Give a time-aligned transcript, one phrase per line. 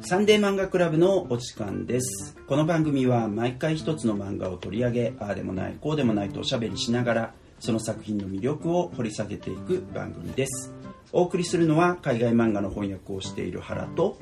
[0.00, 2.36] サンデー漫画クラブのお時間です。
[2.46, 10.72] この番組は毎回一つの漫画を取り上げああでもないこうでもないとおしゃべりしながらその作品の魅力を掘り下げていく番組です。
[11.12, 14.18] お送りするのは海外漫画の翻訳をしている原と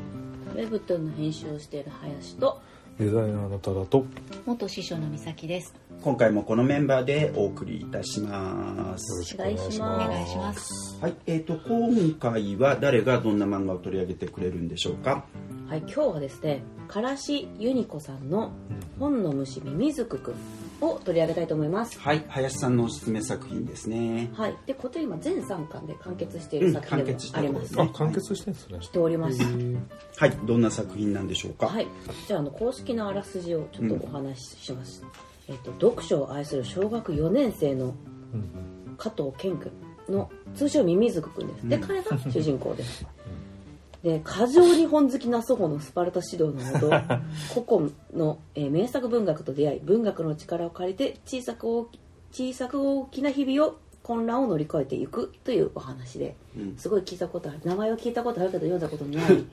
[0.54, 2.60] ウェブトゥンの編集をしている林と
[2.98, 4.06] デザイナーの多田と
[4.46, 5.74] 元師匠の美咲です。
[6.02, 9.12] 今回もこのメンバーでお送りいたします。
[9.12, 10.06] よろしくお願いします。
[10.06, 10.98] お願いします。
[11.00, 15.24] はいえー、と今回は誰がどんな漫画を取り上げてくれるんでしょうか？
[15.68, 18.52] はい今日はですねからしゆにこさんの
[19.00, 20.34] 「本の虫ミミズクくん」
[20.80, 21.98] を取り上げたいと思います。
[21.98, 24.30] はい林さんのおすすめ作品ですね。
[24.34, 28.78] はいでこれ今全3巻で完結していうんる作品でもあります、あ完結してんですね。
[28.82, 29.42] しております。
[30.16, 31.66] はいどんな作品なんでしょうか？
[31.66, 31.86] はい
[32.28, 35.02] じゃああの公式のあらすじをちょっとお話しします、
[35.48, 37.86] えっと読書を愛する小学4年生の
[38.34, 39.72] うん加藤健君
[40.08, 41.68] の通称ミミズク君です。
[41.68, 43.04] でうん彼が主人公です
[44.06, 46.90] で過剰に本好きな祖母のスパルタ指導のもと
[47.52, 51.98] 古今の、えー名作文学と出会い文学の力を借りて小さく大き
[52.52, 56.76] 小さく大きな日々を混乱を乗り越えていくというお話でうん。
[56.76, 57.58] すごい聞いたことある。
[57.64, 59.44] 名前は聞いたことあるけど読んだことない。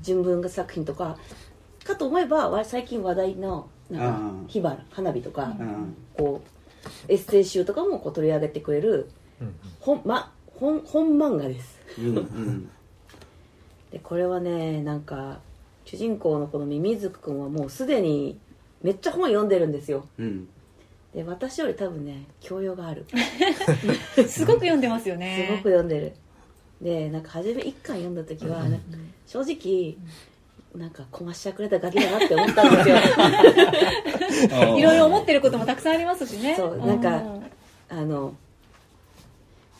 [0.00, 1.18] 純文学作品とか
[1.84, 5.94] かと思えばわ最近話題のなんか火花花火とかうん。
[6.16, 6.40] こ
[7.08, 9.10] うエッセイ集とかもこう取り上げてくれる
[9.42, 9.54] うん。
[9.80, 11.78] 本,、ま、本本漫画です。
[11.98, 12.70] うんうん
[13.92, 15.40] でこれはねなんか
[15.84, 18.38] 主人公のこのミミズク君はもうすでに
[18.82, 20.06] めっちゃ本読んでるんですよ。
[20.18, 20.48] うん。
[21.14, 23.06] で私より多分ね教養がある。
[24.28, 26.12] すごく読んでますよすねごく読んでる。
[26.82, 28.64] でなんか初め一巻読んだ時は
[29.26, 29.96] 正直
[30.76, 32.96] なんかこましゃくれたガキだなって思ったんですよ。
[34.78, 36.54] いろいろ思ってることもたくさんありますしね。
[36.56, 37.22] そうなんか
[37.88, 38.34] あの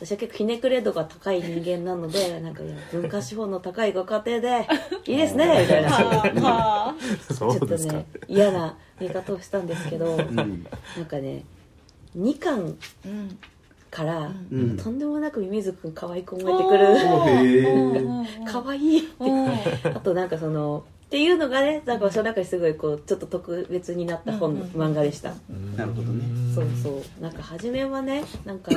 [0.00, 4.68] 私は結構ひねくれ度が高い人間なので なんかいや文化資本の高いご家庭で
[5.06, 6.94] いいですねみたいな。
[7.36, 10.36] ちょっとね嫌な見方をしたんですけどうん。
[10.36, 10.56] なん
[11.06, 11.44] かね
[12.16, 13.38] 2巻うん
[13.90, 14.76] から、うん。
[14.76, 16.86] とんでもなくミミズくん可愛く思えておくる
[18.46, 19.08] 可愛いって。
[19.20, 19.48] うん
[19.96, 24.66] あとなんかそのっていうのがねなんかその中ですごいこうちょっと特別になった本、うんうん。
[24.68, 25.32] 漫画でした、
[25.74, 26.24] なるほどね。
[26.54, 27.22] そうそう。
[27.22, 28.70] なんか初めはねなんか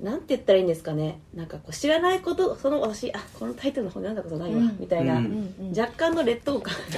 [0.00, 1.20] なんて言ったらいいんですかね。
[1.34, 4.76] なんかこう知らないことその私あこのタイトルの本読んだことないわ、うん。
[4.78, 5.24] みたいな、うん
[5.58, 6.74] うん若干の劣等感。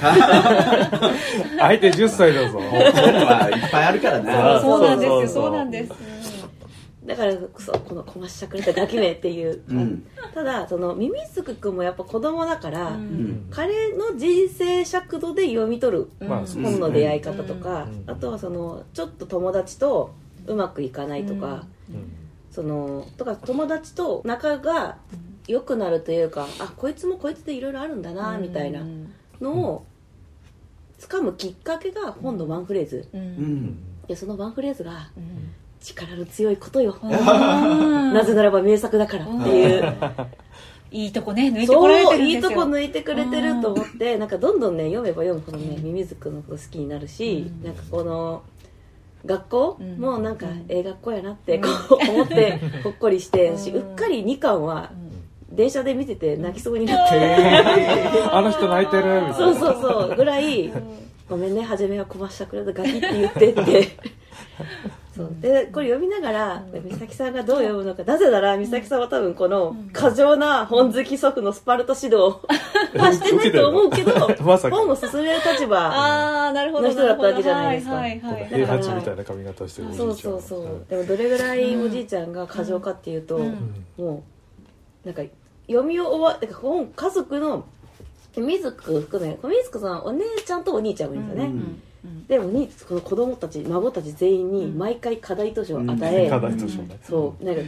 [1.57, 2.59] 相手10歳だぞ。
[2.59, 4.59] 本はいっぱいあるからな。
[4.59, 5.27] そうなんですよ。
[5.27, 5.93] そうなんです。
[7.05, 10.03] だからそうこのこましゃくれたガキ名っていう、うん。
[10.33, 12.97] ただそのミミズク君もやっぱ子供だから、
[13.49, 18.11] 彼の人生尺度で読み取る本の出会い方とか、うん。
[18.11, 20.11] あとはそのちょっと友達と
[20.45, 22.19] うまくいかないとか、うん
[22.59, 24.97] そのとか友達と仲が
[25.47, 28.81] 良くなるというかあこいつもこいつでいろいろあるんだなみたいな
[29.39, 29.85] のを
[30.99, 33.07] 掴むきっかけが本のワンフレーズ。
[33.13, 33.21] うん。
[33.21, 33.31] ううん。
[33.67, 33.77] ん
[34.09, 35.53] でそのワンフレーズがうん。
[35.79, 38.13] 力の強いことようん。
[38.13, 39.93] なぜならば名作だからっていう。
[40.91, 42.59] いいとこね抜いてこられそういいてるんですよ。
[42.59, 47.63] とこ抜いてくれてると思ってなんかどんどんね読めば読むほどねミミズクのこと好きになるし、うん。
[47.63, 48.43] なんかこの
[49.25, 49.97] 学校うん。
[49.99, 50.65] もなんかうん。
[50.69, 54.91] ええ学校やなってこう思って ほっこりして私うっかり2巻は
[55.51, 55.55] うん。
[55.55, 57.15] 電車で見てて泣きそうになって。
[58.31, 59.03] あの人泣いてる。
[59.03, 60.15] みたいなそうそうそう。
[60.15, 60.71] ぐらい
[61.29, 63.97] ごめんね初めはこましたくれたガキって言ってって
[65.19, 65.35] そう。
[65.41, 68.03] でこれ読みながら美咲さんがどう読むのか。
[68.05, 72.39] なぜなら美咲さんは多分この過剰な本好き祖父のスパルタ指導
[72.95, 74.77] はしてないと思うけど まさか。
[74.77, 77.95] 本を勧める立場ああなるほどの人だったわけじゃないですか。
[77.95, 80.85] はいはいはい平八みたいな髪型してるおじいちゃんそうそうそう。
[80.89, 83.85] でもどれぐらいおじいちゃんが過剰かっていうと、うん。
[83.97, 84.23] も
[85.03, 85.21] うなんか
[85.67, 87.65] 読み終わなんか本家族の
[88.37, 91.81] 水く含め水くさんお姉ちゃんとお兄ちゃんもいるんですよね、うん
[92.29, 96.97] でもにこの子供たち孫たち全員に毎回課題図書を与え、課題図書ね。
[97.03, 97.43] そう。
[97.45, 97.61] なんか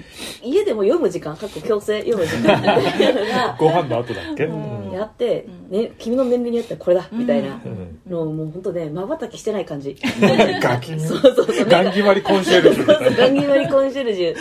[0.43, 4.45] 家でも読む時間かっこ強制読む時間みたいなのが ご飯の後だっけ？
[4.45, 4.91] うん。
[4.93, 5.77] やって、うん。
[5.77, 7.59] ね、君の年齢によってはこれだみたいな。
[7.65, 7.99] うん。
[8.09, 9.95] のをもう本当ねまばたきしてない感じ。
[10.61, 11.67] ガキ そうそうそう。
[11.67, 14.35] ガン決まりコンシェルジュガンギマリコンシェルジュ。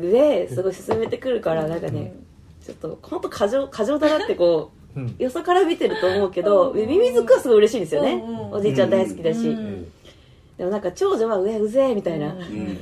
[0.00, 2.14] ですごい進めてくるからなんかね
[2.64, 4.81] ちょっと本当過剰過剰だなってこううん
[5.18, 8.12] よそから見てると思うけどミミズクはすごい嬉しいんですよね。
[8.26, 9.48] うんうんおじいちゃん大好きだし。
[9.48, 9.92] うん
[10.58, 12.26] でもなんか長女は上うぜえみたいな。
[12.34, 12.78] うん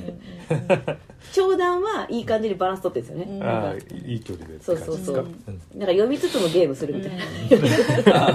[1.32, 3.38] 長男はいい感じにバランス取ってるんですよね。
[3.40, 3.46] うん。
[3.48, 3.74] ああ
[4.08, 5.12] いい距離でそう感じですか？
[5.12, 5.28] そうそうう。
[5.76, 5.78] ん。
[5.78, 7.12] なんか読みつつもゲームするみたい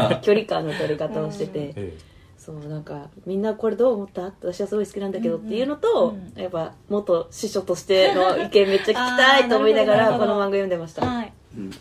[0.10, 0.16] な。
[0.24, 1.74] 距離感の取り方をしてて。
[1.76, 1.94] え
[2.38, 4.22] そうなんかみんなこれどう思った？
[4.42, 11.72] 私はすごい好きなんだけどっていうのと、うんやっぱ元司書としての意見めっちゃ聞きたいと思いながらこの漫画読んでました、はいうんうん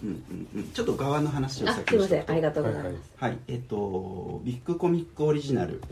[0.55, 0.71] うんうん。
[0.73, 2.31] ちょっと側の話をあ先すいません。
[2.31, 3.39] ありがとうございます、はい。
[3.49, 5.83] えっ、とビッグコミックオリジナル、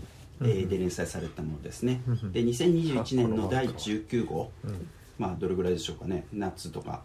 [0.40, 2.02] えーで連載されたものですね。
[2.06, 4.50] うんで2021年の第19号。
[4.64, 4.88] うん。
[5.19, 6.26] まあどれぐらいでしょうかね。
[6.32, 7.02] 夏とか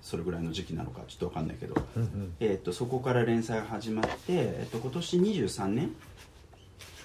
[0.00, 2.34] それぐらいの時期なのかちょっとわかんないけど、うんうん。
[2.40, 5.94] えー、とそこから連載が始まって、えー、と今年23年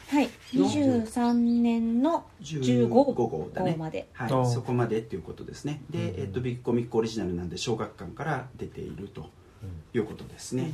[0.10, 0.30] はい。
[0.54, 3.76] 23年の15 15号だね。
[3.78, 5.82] まではいそこまでっていうことですね。
[5.90, 6.06] で、うん。
[6.06, 9.30] えー、とビッグコミックオリジナルなんで小学館から出ていると
[9.94, 10.74] いうことですね、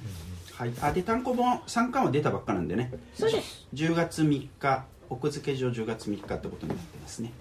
[0.54, 2.92] はい、あで単行本3巻は出たばっかなんでね。
[3.16, 3.68] そうです。
[3.74, 7.32] 10月3日奥付け上10月3日ってことになってますね、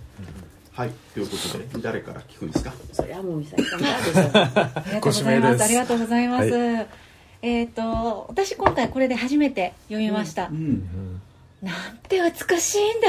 [0.72, 0.90] はい。
[1.12, 2.72] ということで誰から聞くんですか？
[2.92, 5.64] それはもう美咲さんからでしょ ありがとうございます。
[5.64, 6.86] ありがとうございます、は
[7.42, 11.22] えっ、と私今回これで初めて読みました、うんうん
[11.62, 13.08] なんて美しいんだ。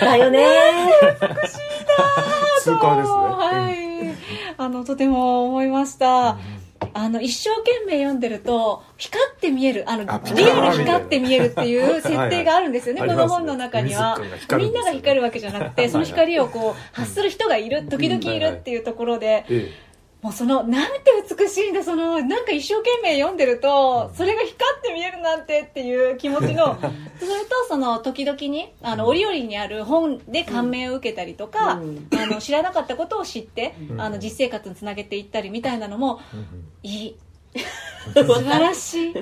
[0.00, 0.46] だよね。
[2.60, 3.14] 通過ですね。
[3.14, 3.74] はい、
[4.56, 6.38] あのとても思いました、
[6.92, 9.84] あの一生懸命読んでると光って見える。
[9.86, 11.44] あのあリアルに光って見える。
[11.46, 13.10] っていう設定があるんですよね、はい。
[13.10, 14.16] この本の中には。
[14.56, 15.22] みんなが光る。
[15.22, 17.84] わけじゃなくてその光をこう発する人がいる。
[17.88, 19.72] 時々いるっていうところでえ
[20.24, 26.78] もうそのなんて美しいんだそのなんか一生懸命読んでるとそれが光って見えるなんてっていう気持ちの
[27.20, 32.08] それとその時々にあの折々にある本で感銘を受けたりとか、うん。
[32.18, 34.00] あの知らなかったことを知って、うん。
[34.00, 36.46] あの実生活につなげていったりみたいなのもえうん。
[36.82, 37.16] いい。
[38.14, 39.14] 素晴らしい。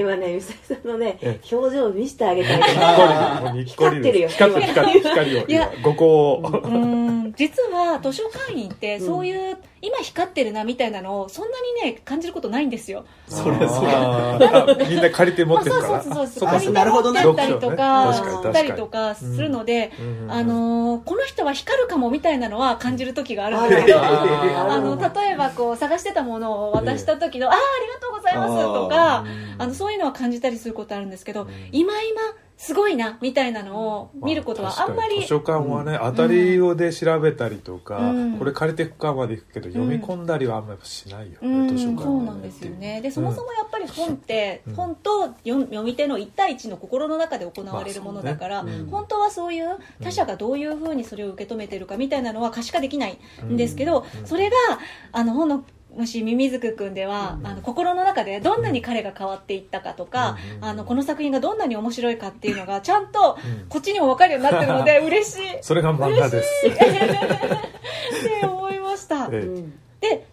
[0.00, 3.64] 今ね美咲さんのねえ表情を見せてあげたい。
[3.66, 4.28] 光ってるよ。
[4.28, 13.04] 光ってる光る光をいや今五個をうーん実は図書館員ってそういう、今光ってるなみたいなのをそんなにね感じることないんですよ。
[13.28, 15.88] それそれあみんな借りて持ってるから。
[15.88, 16.48] まあそうそうそうそう。
[16.48, 20.30] あ借りてなるほどね持ってあったりとかしたりとかするので、うん。
[20.30, 29.24] あのーこの人は光るかもみたいなのは感じる時があるんですけど、ああの例えばこう探してたものを渡した時の「ああーありがとうございます」とかう
[29.58, 31.48] んあのそういうのは感じたりすることあるんですけど、ん。
[31.72, 32.20] 今今
[32.60, 38.38] すごいなみたいなのを見ることはあんまり確かに図書館はね、当たりをで調べたりとか、うん。
[38.38, 43.00] これ借りていくかまで行くけど、読み込んだりはあんまりしないよね、うん、図書館はそうなんですよね。
[43.00, 44.74] でそもそもやっぱり本って、うん。
[44.74, 48.80] 本と読読み手の1対1の心の中で行われるものだから、まあね。
[48.80, 48.90] うん。
[48.90, 54.26] 本当はそういう他者がどういうふうにそれを受け止めてるかみたいなのは可視化できないんですけど、うん。
[54.26, 54.56] それが
[55.12, 55.64] あの本の
[55.96, 63.66] 虫ミミズク君では、うんあの心の中でどんなに彼が変わっていったかとか、うんあのこの作品がどんなに面白いかっていうのがちゃんとうん。
[63.68, 65.54] こっちにも分かるようになってるので 嬉しい。
[65.56, 66.70] っそれが漫画です、
[68.40, 69.28] て 思いました。
[69.32, 70.26] えうんで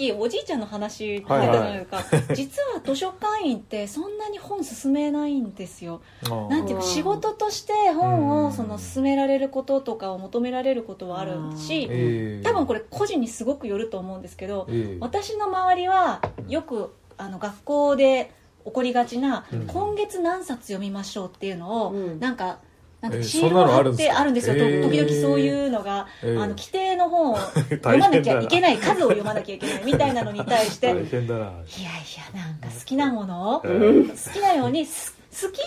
[0.00, 2.02] きおじいちゃんの話出たじゃないですか、
[2.34, 6.00] 実は図書館員ってそんなに本進めないんですよ。
[6.24, 12.42] えなんていうかうん仕事として本うんをその進められることとかを求められることはあるしええ。
[12.42, 14.98] 多分これ個人にすごくよると思うんですけどええ。
[15.00, 18.32] 私の周りはよくあの学校で
[18.64, 19.66] 起こりがちなうん。
[19.66, 22.20] 今月何冊読みましょうっていうのをうん。
[22.20, 22.58] なんか
[23.00, 26.36] なんえーかシールを貼ってあるんですよ、そんなのあるんですか時々そういうのが、えー。
[26.36, 35.60] あの規定の本を 読まなきゃいけない数を読まなきゃいけないみたいなのに対して いやいやなんか好きなものを、うん好きなようにす好き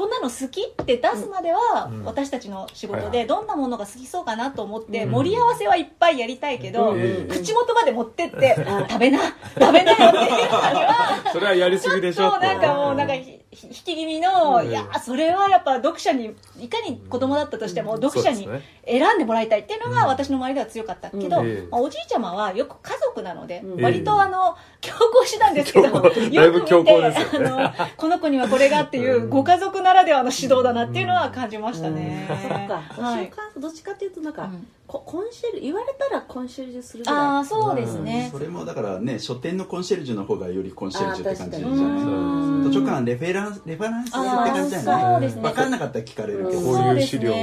[0.00, 2.04] こんなの好きって出すまでは、うん。
[2.04, 5.10] 私たちの仕事でどんなものが好きそうかなと思って、うん。
[5.10, 7.28] 盛り合わせはいっぱいやりたいけど、うん。
[7.28, 9.18] 口元まで持ってって、うん食べな
[9.58, 12.46] 食べなよっていうのには それはやりすぎでしょって。
[12.46, 13.14] そうなんかもうなんか
[13.52, 14.68] 引き気味の、うん。
[14.68, 18.48] いやそれはやっぱ読者にいかに子供だったとしても、読者に
[18.86, 20.06] 選んでもらいたいっていうのがうん。
[20.08, 21.10] 私の周りでは強かった。
[21.10, 23.82] けど、まあおじいちゃまはよく家族なので、うん。
[23.82, 27.48] 割とあの強硬手段ですけど強硬だいぶ強硬ですよね。
[27.48, 33.02] あのこの子にはこれがっていうご家族ならではの指導だなっていうのは感じましたね、そっか。
[33.02, 33.30] はい。
[33.56, 34.66] 私どっちかっていうとなんか、うん。
[34.86, 37.18] こコンシェル言われたらコンシェルジュするぐらい。
[37.20, 42.72] ああそうですね、それもだからね書店のコンシェルジュの方がよりコンシェルジュって感じじゃないあー確かに。
[42.72, 45.42] 図書館レフェランスレファランスってあ感じじゃーそうですね。
[45.42, 47.38] ない分からなかったら聞かれるけうんどこういう資料が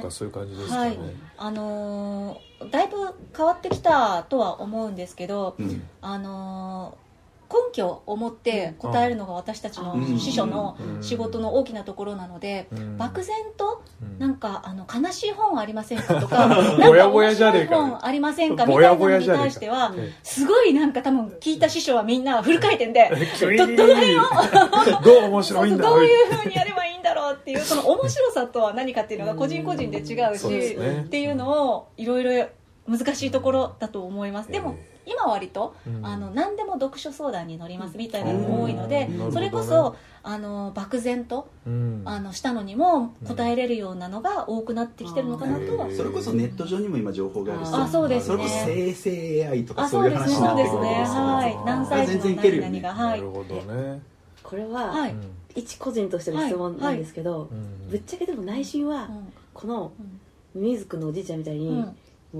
[0.00, 0.98] とかそういう感じですかね、はい。
[1.38, 2.96] あのーだいぶ
[3.36, 5.82] 変わってきたとは思うんですけど、うん。
[6.00, 7.11] あのー
[7.52, 10.18] 根拠を持って答えるのが私たちのうん。
[10.18, 11.02] 司書のうん。
[11.02, 12.96] 仕事の大きなところなので、うん。
[12.96, 14.18] 漠然とうん。
[14.18, 16.46] なんかあの悲しい本ありませんかとか
[16.78, 23.10] なか面白い本ありませんかみぼたいなのに対してはえすごいなんか多分聞いた師匠はみんなフル回転で
[23.58, 24.22] どどの辺を？
[25.04, 25.84] どう面白いんだ？
[25.84, 32.46] そうそうどういうふうにやればいいんだろうっていうその面白さとは何かっていうのが個人個人で違うしっていうのをいろいろ
[32.88, 36.06] 難しいところだと思いますでも今割と、うん。
[36.06, 42.02] あの何でも読書相談に乗りますみたいなのも多いので、うんそれこそあの漠然とうん。
[42.04, 45.96] あのしたのにも答えれるようなのが多くなってきてるのかなとは、うん。
[45.96, 48.36] それこそネット上にも今情報があるしあそうですね。
[48.36, 50.78] それこそ生成 AI とかあそういう話になってくる。
[50.78, 51.56] んですよはい。
[51.66, 52.68] 何歳児の全然いけるよね。
[52.70, 54.02] 何々がはないるほどね。
[54.42, 55.20] これは、はい、うん
[55.54, 57.90] 一個人としての質問なんですけど、うん。
[57.90, 59.32] ぶっちゃけでも内心は、うん。
[59.52, 60.62] このうん。
[60.62, 61.84] ミズクのおじいちゃんみたいに、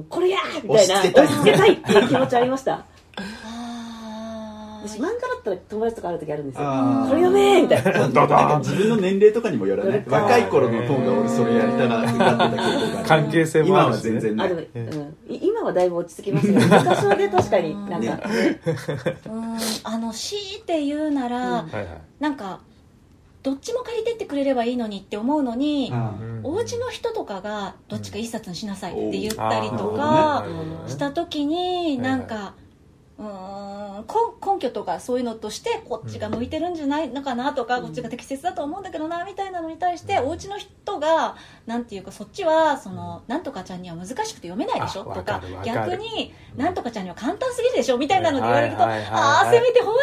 [0.08, 0.62] これやー！
[0.62, 1.74] みたいな押し付けたい。
[1.74, 2.84] っていう気持ちありました。
[4.84, 6.64] 私漫画だったら友達とかある時あるんですよ。
[6.64, 8.08] これ読めーみたいな。
[8.08, 10.04] なんか自分の年齢とかにもよらない。
[10.08, 14.10] 若い頃のトーンが俺それやりたがってた傾向が関係性も今はあるしね。
[14.12, 14.46] 全然ない。
[14.46, 18.28] ある、うん、い今はだいぶ落ち着きましたけど昔はね確かになんか、
[19.26, 19.58] うん。
[19.84, 21.70] あの強いて言うなら、うん。
[21.70, 21.86] はいはい。
[22.18, 22.58] なんか
[23.42, 30.46] どっちも借りてってくれればいいのにって思うのに、あお家の人とかがどっちか一冊にしなさいって言ったりとか
[30.86, 32.54] した時になんか
[33.18, 34.06] うーん
[34.42, 45.12] 根根拠とかそういうのとしてこっちが向いてるんじゃないのかなとかこっちが適切だと思うんだけどなみたいなのに対してお家の人がなんていうかそっちはそのなんとかちゃんには難しくて読めないでしょ？
[45.12, 47.98] あとか逆になんとかちゃんには簡単すぎるでしょ？
[47.98, 49.94] みたいなので言われるとああせめて本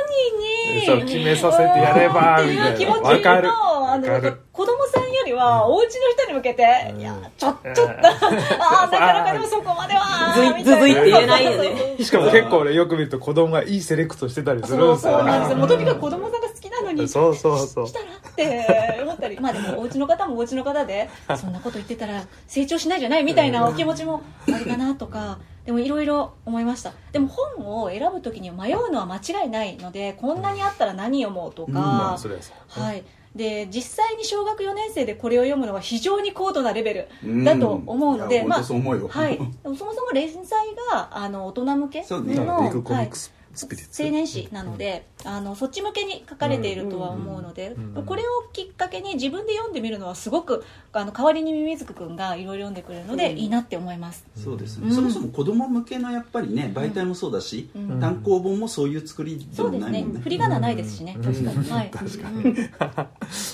[0.85, 4.98] 人に決めさせてやればっていう気持ちのあの子供さ
[5.39, 7.01] はお家の人に向けて、うん。
[7.01, 8.07] いやちょちょっと
[8.59, 10.77] ああなかなかでもそこまではずたな。
[10.77, 11.95] ずずいって言えないよね。
[12.03, 17.87] しかも結構俺よく見ると子供がいいセレクトしてたりするんそうですよそうなんですよもうとにかく子供さんが好きなのにそうそうそう。
[17.87, 19.39] したらって思ったり。
[19.39, 26.93] まあでもお家の方もお家の方で そんなこと言ってたら成長しないじゃないみたいなお気持ちもあるかなとかでもいろいろ思いました。
[27.11, 31.75] でも本を選ぶ時に迷うのは間違いないのでこんなにあったら何読もうとか、うん。
[31.75, 32.83] まあそれはそう。
[32.83, 33.03] はい、
[33.35, 39.07] で実際に小学4年生でこれを読むのは非常に高度なレベルだと思うので、まあそう思うよ。
[39.07, 43.33] はい、そもそも連載があの大人向けの、コミはいックス
[43.67, 47.97] 青年誌なので、あのそっち向けに書かれているとは思うので、うん。
[47.97, 48.05] うん。
[48.05, 50.63] これをきっかけに自分で読んでみるのはすごく
[50.93, 53.37] あの代わりにミミズク君がいろいろ読んでくれるので、うん。
[53.37, 54.25] いいなって思います。
[54.35, 54.95] そうですね、うん。
[54.95, 57.99] そもそも子供向けのやっぱりね媒体もそうだし、うん。
[57.99, 60.19] 単行本もそういう作りでそうですねもないもんね。
[60.21, 62.43] 振り仮名ないですしね、うん確かに、はい、確かに、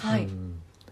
[0.02, 0.45] はい、うん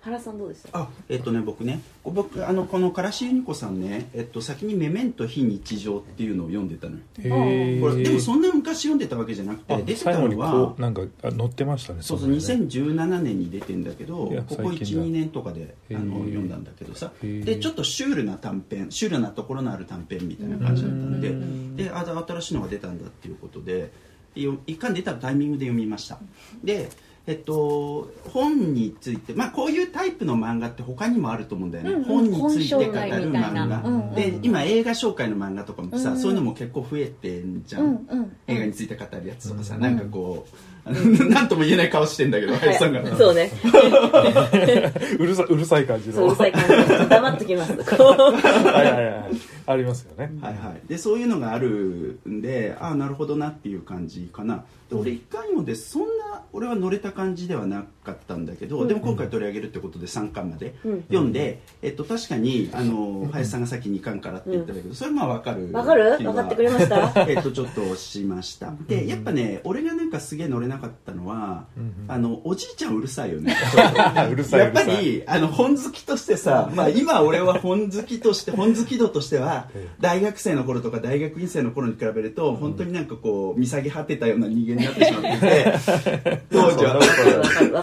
[0.04, 0.80] 原さんどうでした？
[0.80, 12.42] あえっとね僕ね僕あのこのからしゆにこさんね、えっと、先に「メメント非日常」っていうのを読んでたのこれでもーそんな昔読んでたわけじゃなくてあ出てたのはこうなんかあ載ってましたねそうそうのね。
[12.42, 15.04] 2017年に出てんだけどここ最近だ。
[15.06, 17.14] 12年とかであの読んだんだけどさ。
[17.22, 21.76] でちょっとシュールな短編シュールなところのある短編みたいな感じだったんでうん。
[21.78, 23.92] であ新しいのが出たんだっていうことで
[24.36, 26.20] よ一巻出たタイミングで読みました。
[26.64, 26.90] で
[27.26, 36.22] えっと、本について、まあ、こういうタイプの漫画って他にもあると思うんだよね、うんうん本について語る漫画、うんうんで今映画紹介の漫画とかもさ、うんうん。
[36.22, 40.74] そういうのも結構増えてんじゃん、うんうん映画について語るやつとかさ、うんなんかこう、
[41.30, 43.16] なんとも言えない顔してんだけど、林さんが。
[43.16, 43.50] そうね。
[45.18, 46.16] うるさうるさい感じの。
[46.16, 47.72] そううるさい感じで黙ってきます。
[47.96, 49.24] はいはいはい
[49.66, 50.30] ありますよね。
[50.42, 54.66] はいはい、でそういうのがあるんでああなるほどなっていう感じかな。
[54.90, 56.08] で俺一回もでそんな
[56.54, 61.02] 俺は乗れた感じではなかったんだけど、でも今回取り上げるってことで3巻までうん。
[61.10, 66.18] 読んで、えっと、確かにあの林さんがさっき2巻からって言ったんだけど、それまあ分かるわかる？
[66.20, 67.12] 分かってくれました？
[67.28, 68.74] えっと、ちょっとしました。
[68.88, 73.56] でやっぱね俺がなんかすげえ乗れなかったのは、うんあのおじいちゃんうるさいよね。
[74.32, 79.96] うるさいやっぱりあの本好きとしてさ、まあ、今俺は本好きとして本好き度としてはええ。
[80.00, 87.02] 大学生の頃とか大学院生の頃に比べると本当になんかこう見下げ果てたような人間になってしまっていて 当時は。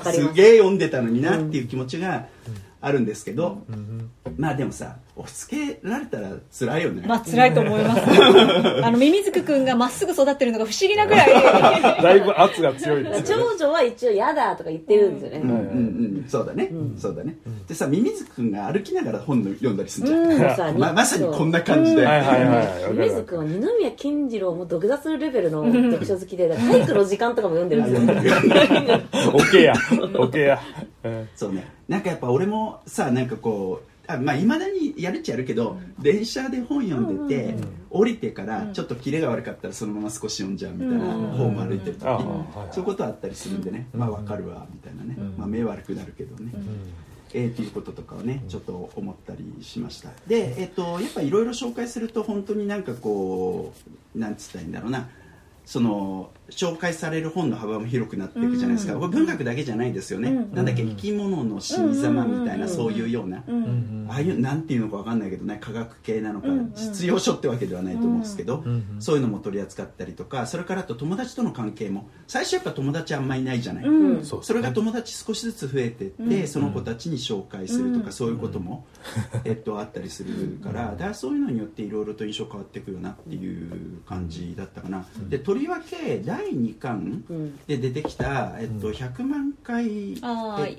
[0.03, 0.33] す。
[0.33, 2.27] げえ読んでたのになっていう気持ちが
[2.81, 8.01] あるんですけど、うんまあでもさ押し付けられたら辛いよね、まあ辛いと思います。
[8.83, 11.29] あのミミズク君がまっすぐ育ってるのが不思議なぐらい。
[12.03, 13.45] だいぶ圧が強いですよね。
[13.53, 15.59] 長女は一応嫌だとか言ってるんですよね、うんうんう
[16.21, 16.25] ん。
[16.27, 17.37] そうだね、そうだね、
[17.69, 20.39] でさミミズくんが歩きながら本の読んだりするじゃん、うん。
[20.39, 22.57] さままさにこんな感じで、はいはいはい。
[22.57, 28.33] はいわかる水君は二宮金次郎も土下座するレベルの読書好きで体育の時間とかも読んでるんですよ。
[29.35, 29.73] オッケーや。
[29.73, 30.61] オッケーや。
[30.75, 31.00] うん
[31.35, 31.67] そうね。
[31.89, 37.55] なんかやっぱ俺もさなんかこうあまあいまだにやるっちゃやるけど、電車で本読んでて、
[37.91, 42.05] 降りてからちょっとキレが悪かったらそのまま少し読んじゃうみたいな、ホーム歩いてる時、
[42.73, 46.53] そういうことあったりするんでね、まあわかるわみたいなね、まあ目悪くなるけどね、
[47.33, 50.11] えー、っていうこととかをねちょっと思ったりしました。
[50.27, 53.73] でえっ、とやっぱいろいろ紹介すると本当になんかこ
[54.17, 55.09] うなんつったらいいんだろうな
[55.71, 60.55] その紹介される本の幅も広くなっていくじゃないですか、これ文学だけじじゃないですよね、うん。
[60.55, 62.73] なんだっけ生き物の死に様みたいな、うん。
[62.73, 63.39] そういうような、
[64.09, 65.59] ああいうなんていうのかわかんないけどね。
[65.61, 68.97] 科学系なのか、うん実用書ってわけではないと思うんですけど、うん。
[68.99, 70.47] そういうのも取り扱ったりとか。
[70.47, 72.09] それからあと友達との関係も。
[72.27, 74.25] 最初やっぱ友達あんまいないじゃない、うん。
[74.25, 76.49] そうそれが友達少しずつ増えてって、うん。
[76.49, 78.13] その子たちに紹介するとか、うん。
[78.13, 78.87] そういうことも、
[79.45, 87.57] えっと、あったりするから、だからそういうのによっていろいろと印象変わってくるなっていう感じだったかな、でとりわけ第2巻うん。
[87.67, 90.21] で出てきた、えっと、100万回、えっ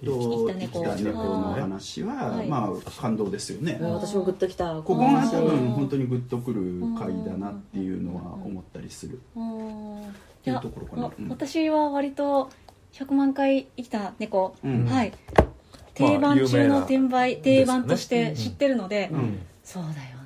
[0.04, 1.22] と、生きた猫。
[1.22, 2.48] の話は、はい。
[2.48, 4.76] まあ感動ですよね、うん私もグッときた。
[4.76, 9.22] ここが多話分本当にグッとくる回だなっていうのは思ったりする。
[9.36, 10.02] うん。
[10.02, 10.04] っ
[10.44, 11.08] ていうところかな。
[11.08, 11.30] あうん。
[11.30, 12.50] 私は割と
[12.94, 14.86] 100万回生きた猫、うん。
[14.86, 15.14] はい。
[15.94, 19.40] 定番中の転売、定番として知ってるので、うん。
[19.64, 20.21] そうだよ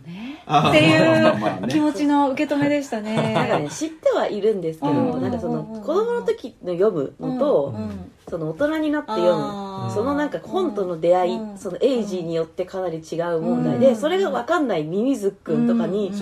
[0.48, 3.70] っていう気持ちの受け止めでしたなんかねね。
[3.70, 5.22] 知ってはいるんですけど、うん。
[5.22, 8.12] なんかそのうん子供の時の読むのと、うんうん。
[8.30, 13.96] その大人になって読むそのなんか本との出会い、うんそのエイジーによってかなり違う問題で、うん。
[13.96, 16.20] それが分かんないミミズくんとかに、なん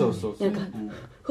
[0.52, 0.60] か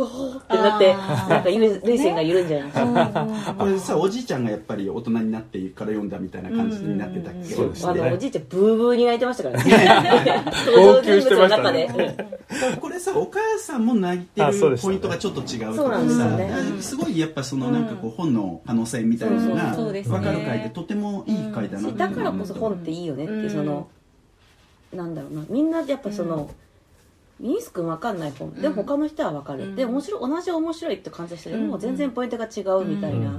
[0.02, 8.02] ほーってなってなんか涙腺が緩んじゃないですか、これさおじいちゃんがやっぱり大人になってから読んだみたいな感じになってたっけ、そうですあね。
[8.02, 10.46] のおじいちゃんブーブーに泣いてましたからね。
[10.76, 11.90] 登場人物の中で。
[12.82, 16.82] これさお母さんも泣いてるポイントがちょっと違うとそうかさ、なんですよね。
[16.82, 20.18] すごいやっぱそのなんかこう本の可能性みたいなのがそうそうですね。
[20.18, 23.88] 分かる回でとてもいい回だなだからこそ本っていいよねっていうその、
[24.92, 25.46] なんだろうな。
[25.50, 26.50] みんなやっぱその、
[27.44, 29.76] ミニス君分かんない本でも他の人は分かる、うん。
[29.76, 33.38] で面白い同じ面白いって感じしたけども、うん全然ポイントが違うみたいな、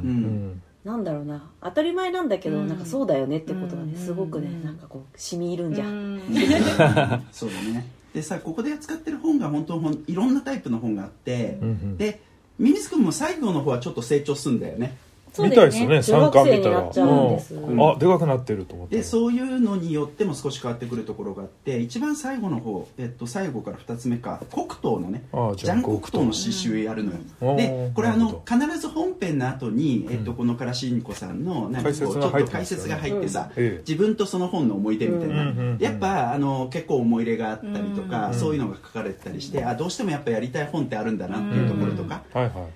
[0.85, 1.51] なんだろうな。
[1.63, 2.69] 当たり前なんだけど、うん。
[2.69, 3.99] なんかそうだよねってことがねうん。
[3.99, 4.63] すごくねうん。
[4.63, 6.21] なんかこう染み入るんじゃ、うん。
[7.33, 7.89] そうだね。
[8.13, 11.59] でさここで扱ってる本が本当ほんいろんなタイプの本があって、
[11.97, 12.21] で
[12.59, 14.99] ミニス君も最後の方はちょっと成長するんだよね
[15.35, 15.73] そう見だよね。
[15.73, 17.55] たいですね三巻見たら中学生になっちゃうんです。
[17.55, 17.91] うん。
[17.91, 18.97] あでかくなってると思って。
[18.97, 27.57] でそういうのによっても少し変わってくるところがあって一番最後の方、えっと、最後から2つ目か黒糖のねあじゃあジャン黒糖の刺繍やるのよ、うん。
[27.57, 33.83] でこれあのほ必ず本編の後に、えっと、このからしんこさんのなんかこうちょっと解解説説がが入入ってさ、ええ。
[33.87, 38.35] 自分とその本の思い出みたいな、やっぱあの結構思い入れがあったりとか、うん。
[38.35, 42.23] そういうのが書かれてたりしてあどうしてもやっぱやりたい本ってあるんだなっていうところとか、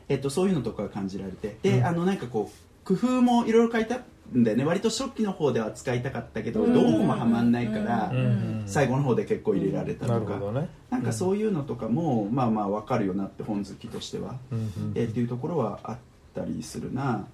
[0.08, 1.56] えっと、そういうのとかが感じられて。
[1.62, 2.47] で、あのなんかこう
[2.88, 3.98] 工夫もいろいろ書いてあ
[4.32, 4.64] るんだよね。
[4.64, 6.72] 割と初期の方では使いたかったけど、うん。
[6.72, 8.62] どうもはまんないから、うん。
[8.64, 10.40] 最後の方で結構入れられたなとか、
[10.88, 14.58] なんかそういうのとかも、まあまあ分かるよなって本好きとしては、うん。
[14.58, 14.92] うん。
[14.94, 15.96] えーっていうところはあっ
[16.34, 17.26] たりするな、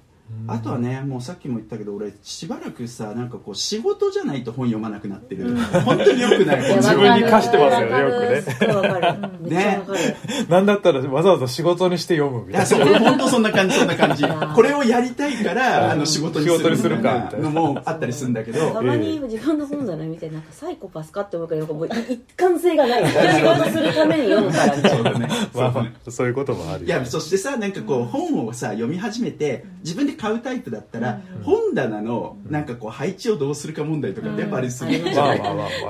[0.46, 6.76] あとはねもうさっきも言ったけど俺しばらくさなんかこう仕事じゃないと本読まなくなってる、本当によくない。
[6.76, 8.16] 自分に課してますよねよくね。
[8.16, 9.30] わかるすっごいわかる。
[9.40, 9.98] めっちゃわかる、
[10.48, 12.66] なんだったらわざわざ仕事にして読むみたいな。
[12.66, 12.80] そう。
[12.80, 14.24] 俺本当そんな感じそんな感じ。
[14.24, 14.54] ー。
[14.54, 17.20] これをやりたいからあの仕事にする仕事にするみか。
[17.30, 18.72] たいなのもあったりするんだけど。
[18.72, 23.06] たまに自分の本棚見てなんかサイコパスかって思うけど一貫性がない。
[23.06, 24.96] 仕事するために読むからみたいな。
[24.96, 25.92] そうだね。
[26.08, 35.40] そういうこともあるいやそしてさなんかこう本をさ読み始めて自分で買うタイプだったら、本棚のなんかこう配置をどうするか問題とかってやっぱありするじゃない、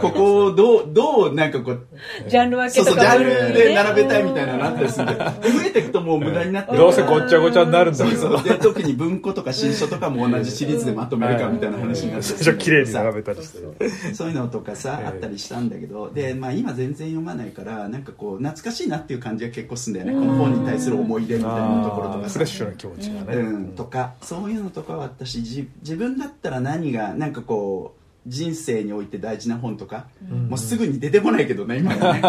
[0.01, 1.87] ここをどうどうなんかこう
[2.29, 6.79] ジャンル分けそうそうジャンルで並べたいみたいなのあったりするんでで増えていくともう無駄になってる。
[6.79, 8.39] どうせごっちゃごちゃになるんだそうけど。
[8.39, 14.15] そうで特に文庫とか新書とかも同じシリーズでまとめるかみたいな話になって綺麗に並べたりして。
[14.15, 15.07] そういうのとかさ、ええ。
[15.07, 20.27] あったりしたんだけどで、まあ、今全然読まないからなんかこう懐かしいなっていう感じが結構するんだよね。
[20.27, 22.33] この本に対する思い出みたいなところとかさ。
[22.35, 23.37] フレッシュな気持ちがね。
[23.37, 30.07] うん、とかそういうのとかはあったしじ自分だったら何がなんかこう人生において大事な本とか、
[30.49, 32.23] もうすぐに出てこないけどね今はね。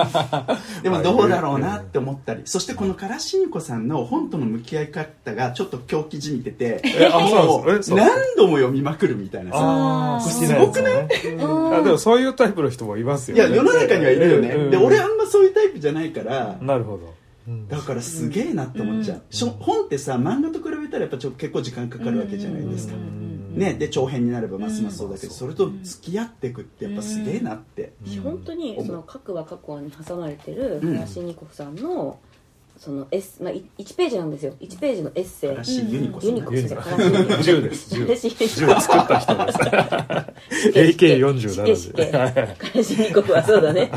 [0.83, 9.57] でもどうだろうなって思ったりそしてこのカラシニコさんの本との向き合い方がちょっと狂気じみてて何度も読みまくるみたいなさ。
[9.59, 10.33] ああー。
[10.33, 11.07] 好きなやつね。
[11.41, 14.71] あでもそういうタイプの人もいますよいや世の中にはいるよね、うん。
[14.71, 17.13] で俺あんまそういうタイプじゃないから、なるほど。
[17.47, 17.69] うん。
[17.69, 22.95] だからすげえなって思っちゃう、しょ本ってさ漫画と比べたらやっぱちょ結構時間かかるわけじゃないですか、
[23.53, 30.95] ね、で長編になればますますそうだけど、それと付き合っていくってやっぱすげえなって、本当にその各話各話に挟まれてるうん。
[30.95, 32.19] 林ニコフさんの
[32.77, 34.53] そのエッセまあ、い1ページなんですよ。
[34.59, 35.93] 1ページのエッセイ。
[35.93, 37.95] ユニコさんユニコユニコさんからし10です。
[37.95, 39.59] 10林10作った人です。
[40.77, 43.91] AK47 で彼氏ニコフはそうだね。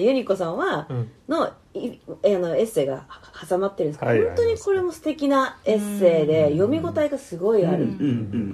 [0.00, 1.10] ユニコさんは、うん。
[1.28, 7.88] のいえーあのエッセイがは挟まってるんですけど、はい本当にこれも素敵なエッセイで読み応えがすごいある、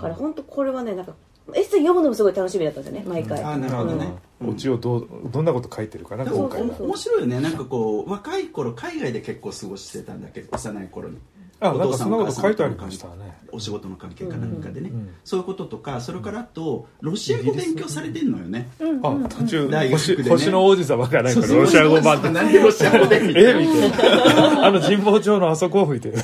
[0.01, 1.15] から本当これはねなんか
[1.55, 4.13] エッセイ読むのもすごい楽しみだったんですよね毎回、あなるほどね。
[4.47, 5.45] オチをどうどん。
[5.45, 11.19] なこと書いてるかなでも今回は面白いよねなんかこう若い頃海外で結構過ごしてたんだけど幼い頃に。
[11.63, 13.39] あなんかお父さそんなことお母さん書いてありましたね。
[13.53, 14.97] お仕事の関係かなんかでね、うん。
[14.97, 18.69] うんそういうこととかそれからあとロシア語勉強されてんのよね。
[19.03, 20.23] あ途中大学でね。
[20.23, 22.31] 星星の王子様がなんかロシア語版で。
[22.31, 24.67] なんでロシア語でみたいな。
[24.67, 26.17] あの神保町のあそこを吹いてる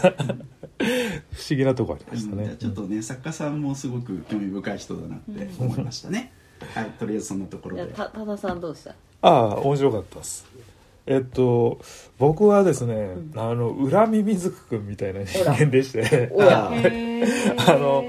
[0.78, 2.44] 不思議なとこありましたね。
[2.44, 2.56] うん。
[2.56, 6.32] ちょっとね作家さんもすごく興味深い人だなって思いましたね、
[6.74, 7.92] はいとりあえずそんなところで。
[7.94, 8.94] 多田さんどうでした？
[9.22, 10.46] ああ面白かったです。
[11.06, 11.78] えっと
[12.18, 16.32] 僕はですね、あの裏ミミズク君みたいな人間でして。
[16.40, 16.70] あ
[17.68, 18.04] あの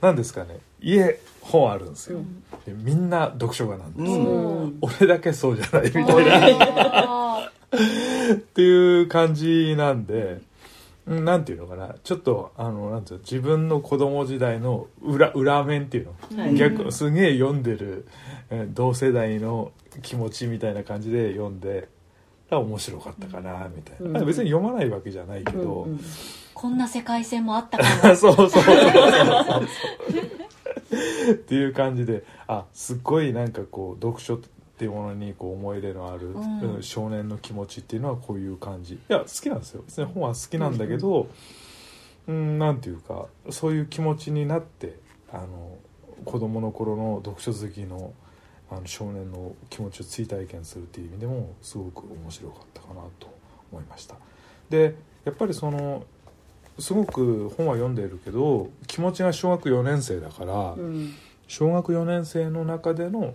[0.00, 0.58] 何ですかね。
[0.80, 2.20] 家本あるんですよ、
[2.66, 4.78] でみんな読書家なんです、うん。
[4.80, 7.50] 俺だけそうじゃないみたいな。
[8.34, 10.42] っていう感じなんでうん
[11.10, 11.96] なんていうのかな。
[12.04, 16.54] ちょっとあのなんていうの自分の子供時代の裏裏面っていうの、はい。
[16.54, 18.06] 逆すげえ読んでる、
[18.50, 21.88] えー同世代の気持ちみたいな感じで読んで
[22.50, 24.26] あ面白かったかなみたいな、うん。
[24.26, 26.00] 別に読まないわけじゃないけど、うんうん
[26.52, 29.60] こんな世界線もあったかも そうそうそうそうそ
[31.30, 31.32] う。
[31.32, 34.38] っていう感じであすっごいなんかこう読書
[34.80, 36.60] っていうものにこう思い入れのある、うん。
[36.76, 38.94] うん少年の気持ちっていうのはこういう感じ。
[38.94, 39.82] いや好きなんですよ。
[39.84, 41.28] 別に本は好きなんだけど、
[42.26, 44.98] うん、なんていうかそういう気持ちになって
[45.30, 45.76] あの
[46.24, 48.14] 子供の頃の読書好きの
[48.70, 53.28] あの少年の気持ちを追体験するっていう意味でもすごく面白かったかなと
[53.70, 54.14] 思いました。
[54.70, 54.94] で
[55.26, 56.06] やっぱりその
[56.78, 61.12] すごく本は読んでいるけど気持ちが小学4年生だから、うん。
[61.50, 63.34] 小学4年生の中での、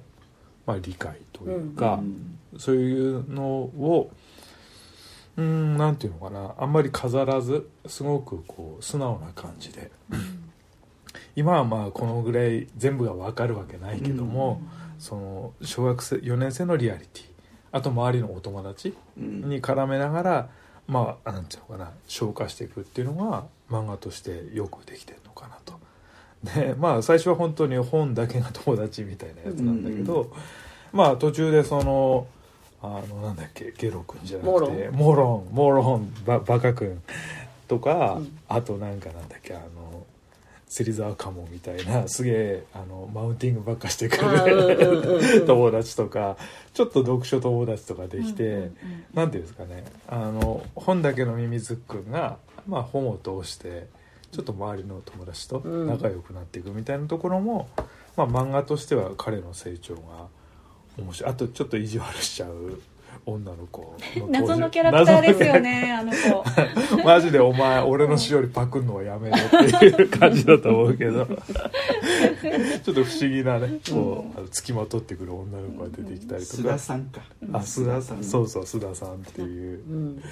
[0.66, 2.00] まあ、理解というか、
[2.58, 4.12] そういうのを
[5.38, 9.92] うんなんていうのかなあんまり飾らずすごくこう素直な感じで、
[11.36, 14.62] 今はまあこのぐらい全部が分かるわけないけども、
[14.98, 17.24] その小学生4年生のリアリティ
[17.72, 19.50] あと周りのお友達うん。
[19.50, 20.50] に絡めながら
[20.88, 25.74] まあなんていうのかな消化していくっていうのが漫画としてよくできてるのかなと。
[26.46, 30.32] でまあ最初は本当に本だけが友達みたいなやつなんだけど、
[30.94, 32.28] まあ途中でその
[32.82, 35.54] あのなんだっけゲロ君じゃなくてモロン。
[35.54, 37.02] モロンババカ君
[37.68, 38.40] とか、うん。
[38.48, 40.06] あとなんかなんだっけあの
[40.68, 46.38] 芹沢カモみたいなすげえあのマウンティングばっかしてくるん 友達とか
[46.74, 49.32] ちょっと読書友達とかできて、うんうんうん。
[49.32, 53.88] ていうんですかねあの本だけのミミズくんが、まあ、本を通して
[54.32, 57.70] ちょっと周りの友達と仲良くなっていくみたいなところも、
[58.18, 60.28] まあ、漫画としては彼の成長が
[60.98, 61.32] 面白い。
[61.32, 62.82] あとちょっと意地悪しちゃう
[63.26, 63.82] 女の子。
[63.82, 66.44] の登場謎のキャラクターですよねあの子。
[67.04, 71.26] マジでお前俺のしおりパクんのはやめろっていう感じだと思うけど。
[71.26, 76.70] ちょっと不思議なねこうあの付きまとってくる女の子が出てきたりと須か。
[76.72, 77.22] 田さんか。
[77.54, 78.24] あ須田さん。
[78.24, 79.80] そうそう須田さんっていう。
[79.90, 80.24] うん。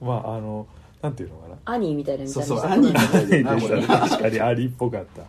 [0.00, 0.66] まああの
[1.02, 1.56] なんていうのかな。
[1.64, 5.24] 兄みたいな見たそうそう兄みたいなこれした確かにアリっぽかった。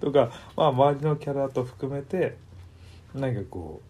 [0.00, 2.36] とか、まあ、周りのキャラと含めて
[3.14, 3.80] なんかこ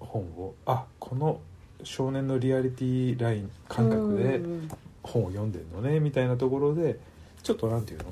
[0.00, 1.40] う本をあこの
[1.82, 4.70] 少年のリアリティライン感覚でうん
[5.02, 6.98] 本を読んでるのねみたいなところで
[7.42, 8.04] ちょっとなんていうの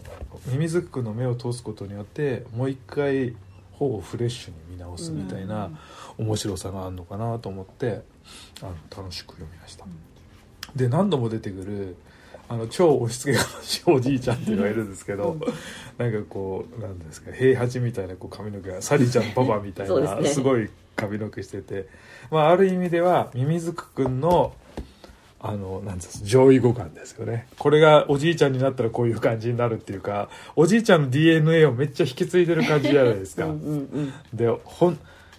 [0.47, 3.35] ミミズクの目を通すことによってもう一回
[3.73, 5.71] 本をフレッシュに見直すみたいな
[6.16, 8.03] 面白さがあるのかなと思って
[8.62, 9.85] あの楽しく読みました。
[10.75, 11.97] で何度も出てくる
[12.48, 15.37] あの超押し付けがましいおじいちゃんっていうのがいるんですけど、
[15.98, 20.28] なんかこうなんですか平八みたいなこう髪の毛がサリーちゃんのパパみたいなね。
[20.28, 21.88] すごい髪の毛してて、
[22.30, 24.52] まあ、ある意味ではミミズクくんの
[25.40, 27.46] あのなんですか上位互換ですよね。
[27.58, 33.44] これがおじいちゃんになったらこういう感じになるっていうかおじいちゃんの DNA をめっちゃ引き継いでる感じじゃないですか。
[33.44, 34.12] うんうんうん。
[34.34, 34.98] で本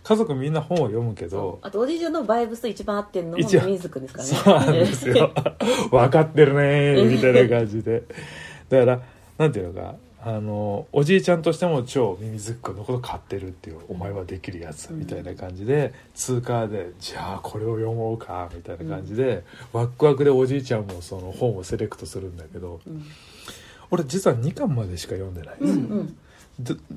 [0.10, 1.67] 家族みんな本を読むけそどう。
[1.67, 4.34] あとおじいちゃんのバイブスと一番合ってるのも水くんですからね。
[4.34, 5.32] そうなんですよ。
[5.91, 8.02] 分かってるねーみたいな感じで。
[8.69, 9.02] だから
[9.38, 9.93] なんていうのか
[10.24, 19.43] あのおじいちゃんとしても超ミミズク君のこと買ってるっていうお前はできるやつみたいな感じで通過でじゃあこれを読もうかみたいな感じで、
[19.74, 23.06] ワクワクでおじいちゃんもその本をセレクトするんだけどうん。
[23.91, 26.13] 俺実は2巻までしか読んでないです、うんで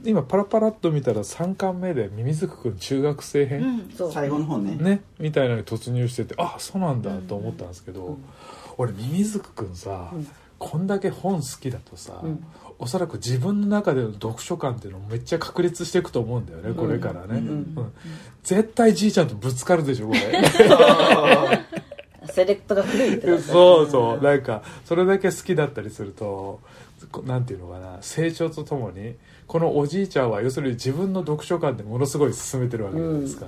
[0.05, 4.13] 今パラパラっと見たら3巻目でミミズク君中学生編、うん。
[4.13, 4.77] 最後の方ね。
[4.77, 5.03] ね。
[5.19, 8.25] みたいなのに突入しててあそうなんだと思ったんですけど、うん。
[8.77, 10.27] 俺ミミズクくんさ、うん。
[10.59, 12.45] こんだけ本好きだとさ、うん。
[12.79, 17.37] おそらく自分の中での読書感っていうのめっちゃ確立していくと思うんだよねこれからね、うん。
[17.37, 17.93] うん。
[18.43, 20.21] 絶対じいちゃんとぶつかるでしょこれ。
[22.33, 24.25] セレクトが古いってそうそう。
[24.25, 26.61] なんかそれだけ好きだったりすると
[27.11, 29.15] こなんていうのかな成長とともに
[29.53, 33.47] このおじいちゃんは要するに自分の読書感でものすごい進めてるわけじゃないですか、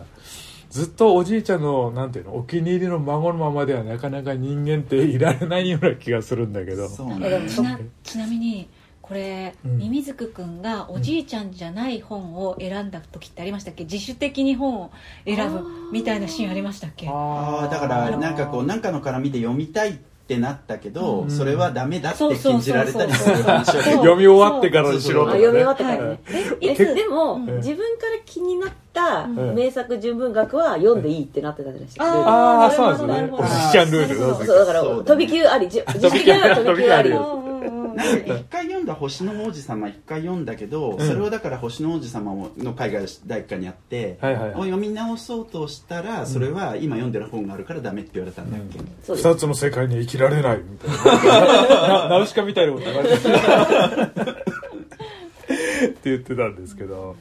[0.68, 6.90] ずっとおじいちゃんのなんていうのお気に入りの孫のままではなかなか人間っていられないような気がするんだけど。
[6.90, 8.68] そうなんえでもちなちなみに
[9.00, 9.78] これ、うん。
[9.78, 13.84] ミミズク君がおじいちゃんじゃない本を選んだ時ってありましたっけ？
[13.84, 14.90] 自主的に本を
[15.24, 17.08] 選ぶみたいなシーンありましたっけ？
[17.08, 21.30] ああだからなんかこう何かの絡みで読みたいってなったけど、うん。
[21.30, 23.36] それはダメだって禁じられたりする
[23.74, 27.56] 読み終わってからにしろとか、ね、あ読み終わってからね、はいでも、うん。
[27.56, 29.54] 自分から気になったん。
[29.54, 33.28] 名作純文学は読んでいいってなってたじゃないですか、ああそうなんですね。
[33.32, 34.46] おじいちゃんルール。
[34.46, 35.68] そうだから飛び級あり。
[35.68, 37.12] 飛び級あり
[37.94, 41.00] なんか一回読んだ星の王子様一回読んだけど、ん。
[41.00, 44.50] それはだから星の王子様の海外第一回にあって、はいはいはい。
[44.50, 49.28] を読み直そうとしたらそれは今読んでる本があるからダメって言われたんだっけ、そうです。
[49.28, 52.04] 二つの世界に生きられないみたいな。
[52.04, 54.44] なナウシカみたいなこと言われて
[55.84, 57.16] って言ってたんですけど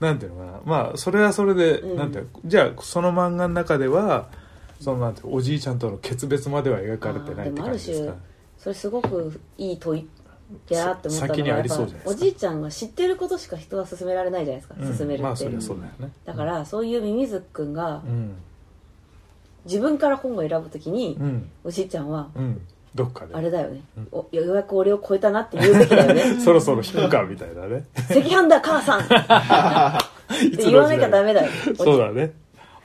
[0.00, 4.28] なんていうのかなまあそれはそれで、うんなんていうのじゃあその漫画の中では
[4.80, 8.14] そのなんておじいちゃんとの決別までは描かれてないって感じですか
[8.60, 10.08] それすごくいい問い
[10.68, 16.12] やなって思ったの先にありがやっぱおじいちゃんは知ってることしか人は進められないじゃないですか、うん進めるって、まあそそうだよね。
[16.26, 18.36] だからそういうミミズくんがうん。
[19.64, 21.50] 自分から本を選ぶときに、うん。
[21.64, 22.60] おじいちゃんはうん。
[22.94, 23.34] どっかで。
[23.34, 24.08] あれだよね、うん。
[24.12, 26.40] おようやく俺を超えたなって言うべきだよね。
[26.44, 27.84] そろそろ引くかみたいなね。
[28.10, 29.00] 赤飯だ母さん。
[29.06, 29.06] っ
[30.56, 31.50] て言わなきゃダメだよ。
[31.76, 32.34] そうだね。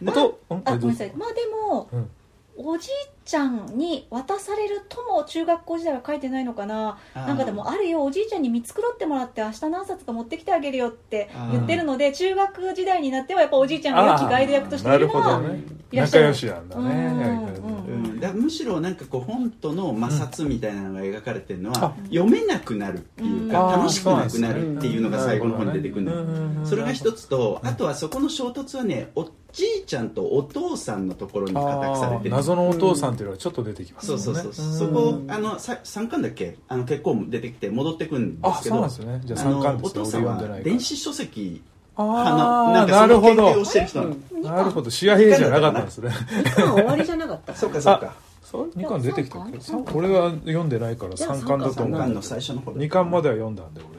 [0.01, 0.61] まあとうん？
[0.65, 1.13] あごめんなさい。
[1.15, 2.09] まあでも、うん
[2.57, 2.91] おじい
[3.25, 6.97] ちゃんに渡されるとも中学校時代は書いてないのかな？
[7.13, 16.83] なんかでもあるよおじいちゃんに見繕ってもらって明日何冊か持ってきてあげるよって言ってるので中学時代になってはやっぱおじいちゃんが良きガイド役としていなるるのはほどねいらっしゃる仲良しなんだね。
[16.83, 23.81] うんうんうん、だからむしろなんかこう本との摩擦みたいなのが描かれてるのは、あ読めなくなるっていうか、うん。
[23.81, 26.11] 楽しくなくなるっていうのが最後の方に出てくるの。
[26.11, 26.65] よ、うん。
[26.65, 32.29] それが一つとあとはそこの衝突はねおじいちゃんとお父さんのところに固くされてる。
[32.31, 34.23] 謎のお父さんっていうのはちょっと出てきますもね。
[34.23, 34.73] そうんそうそう、ん。
[34.77, 36.57] そこあのさ3巻だっけ？
[36.67, 39.21] あの結構出てきて戻ってくるんであそうすけどなんですね。
[39.23, 40.01] じゃああの3巻ですね。
[40.01, 40.71] お父さんは俺読んでないから。
[40.71, 41.61] 電子書籍
[41.97, 43.63] あなるほど。
[43.65, 44.01] してる人
[44.43, 44.89] なるほど。
[44.89, 46.09] シアヘイじゃなかったんですね。
[46.09, 47.55] 2巻終わりじゃなかった。
[47.55, 48.13] そうかそうか。
[48.43, 49.57] そう？2巻出てきたっけ？
[49.93, 51.99] 俺は読んでないからじゃあ3巻だと3思う。
[51.99, 53.89] 巻の最初の方2巻までは読んだんで俺。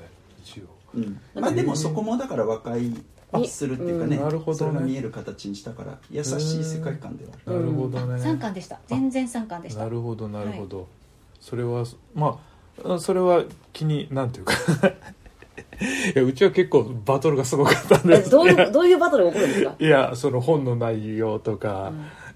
[0.45, 0.64] 一応。
[0.95, 2.61] うん、まあでもそこもだから和
[3.38, 4.59] 解するっていうかね,、うんなるほどね。
[4.59, 7.61] それが見える形にしたから優しい世界観ではある。
[7.61, 8.14] なるほどね。
[8.22, 8.79] 3巻でした。
[8.87, 9.83] 全然3巻でした。
[9.83, 10.87] なるほどなるほど、
[11.40, 12.38] それはま
[12.85, 14.55] あそれは気になんていうか。
[16.14, 18.29] いやうちは結構バトルがすごかったんです。
[18.29, 19.75] えどういうどういうバトルが起こるんですか？
[19.79, 21.92] いやその本の内容とか、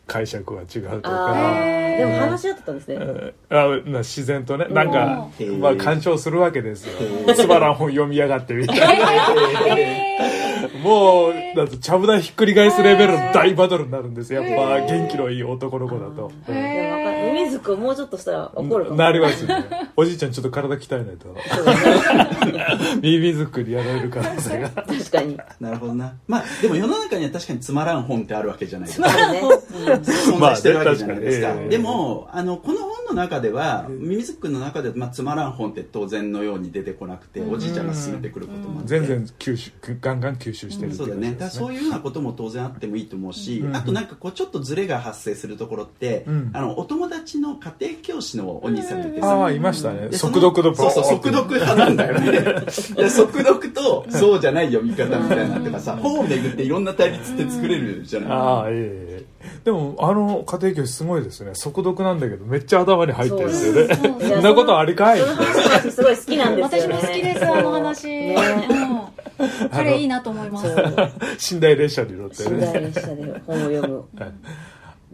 [0.06, 2.94] 解釈は違うとあかーでも話し合ってたんですね。
[2.96, 3.34] うん。
[3.48, 6.92] あな自然とねなんか、うんまあ、干渉するわけですよ。
[7.34, 9.06] つまらん本読みやがってみたいな
[10.82, 14.32] もうだってちゃぶ台ひっくり返すレベルの大バトルになるんです。
[14.32, 16.99] よやっぱ元気のいい男の子だと、へー
[17.32, 18.96] でもわかるミミズクもうちょっとしたら怒るかも。
[18.96, 19.64] なりますね。
[19.96, 21.34] おじいちゃんちょっと体鍛えないと。
[21.54, 23.00] そうだね。
[23.00, 24.70] ビビ作りやられる可能性が。
[24.70, 25.38] 確かに。
[25.60, 26.14] なるほどな。
[26.26, 29.08] まあでも世の中には確かにつまらん本ってあるわけじゃないですか。
[29.10, 29.40] あるね。
[29.40, 38.88] 存在してるわけじゃないですか,、でもあのこの本の中ではミミズクの中では、まあ、つまらん本って当然のように出てこなくて、おじいちゃんが進めてくることもあって。
[38.88, 41.32] 全然吸収ガンガン吸収してるってそうだね。
[41.32, 43.76] だからそういうようなことも当然あってもいいと思うし、うん。
[43.76, 46.50] あとなんかこうちょっとズレが発生するところって、うん。
[46.52, 50.08] あのお友達の家庭教師のお兄さんがいてさ、ああいましたね。
[50.08, 52.30] でその速読のそうそう 速読派なんだよね。
[52.96, 58.30] で速読とそうじゃない読み方みたいなとかさ本を巡っていろんな対立って作れるじゃない。
[58.30, 61.52] ああええでもあの家庭教師すごいですね。
[61.54, 63.94] 速読なんだけどめっちゃ頭に入ってるんですよね。
[63.94, 64.22] そう。
[64.28, 65.20] そんなことありかい。
[65.20, 66.94] その話がすごい好きなんですよね。
[66.94, 68.36] 私も好きですあの話、 ね
[69.38, 69.66] う。
[69.66, 70.74] ん、彼いいなと思います。
[70.74, 72.50] そう寝台列車に乗ってね。
[72.50, 74.04] 寝台列車で本を読む。
[74.18, 74.32] はい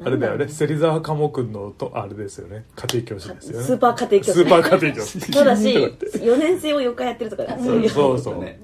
[0.05, 2.65] あれだよね芹沢鴨くんのとあれですよね。
[2.75, 3.65] 家庭教師ですよね。
[3.65, 4.33] スーパー家庭教師。
[4.33, 5.33] スーパー家庭教師。
[5.33, 5.69] ただし
[6.21, 8.19] 4年生を4回やってるとかそういうそう。
[8.19, 8.61] そうね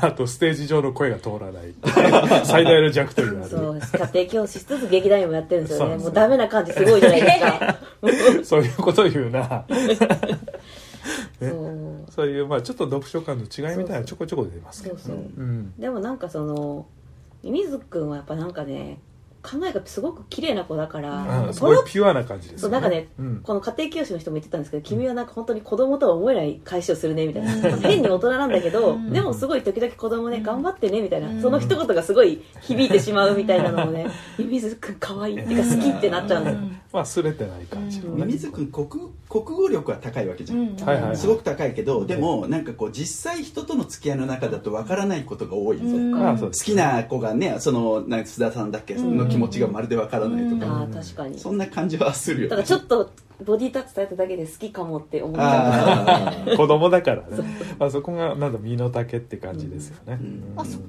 [0.00, 1.74] あとステージ上の声が通らない。
[2.44, 3.50] 最大の弱点がある。
[3.50, 3.80] そう
[4.12, 5.96] 家庭教師しつつ劇団員もやってるんですよね。
[5.96, 7.76] もうダメな感じすごいじゃないですか。
[8.44, 9.64] そういうこと言うな。
[11.40, 11.86] そう。
[12.10, 14.96] そういうまあちょっと読書感の違いみたいなのちょこちょこ出ますけど。
[14.96, 15.16] そうそう。
[15.16, 15.72] うん。
[15.78, 16.86] でもなんかその
[17.42, 18.98] ミミズくんはやっぱなんかね
[19.46, 21.54] 考えがすごく綺麗な子だから、うん。
[21.54, 23.40] すごいピュアな感じですそうなんかね、うん。
[23.42, 29.12] この家庭教師の人も言ってたんですけど、君はなんか本当に子供とは思えない返しをするねみたいな、変に大人なんだけど、うん。
[29.12, 31.42] でもすごい時々子供ね、頑張ってねみたいな、うん。
[31.42, 36.56] その一言がすごい響いてしまうみたいなのもね、 ミミズくん可愛いっていうか好きってなっちゃうんだよ。
[36.92, 38.18] まあすれてない感じのうん。
[38.18, 38.88] ねミミズ君国
[39.28, 41.16] 国語力は高いわけじゃん、うんはいはいはい。
[41.16, 46.38] すごく高いけどでもなんかこう実際人との付き合いの中だとわからないことが多いぞ、うん。
[46.38, 49.16] 好きな子がねそのなんか須田さんだっけ、うん。
[49.18, 51.38] の気持ちがまるでわからないとか、ああ、確かに。
[51.38, 53.10] そんな感じはするよ、だからちょっと
[53.44, 56.56] ボディタッチされただけで好きかもって思っちゃあー。
[56.56, 57.26] 子供だからね。
[57.78, 60.54] まあそこがなんだ身の丈って感じですよね、うん。
[60.56, 60.82] あそ3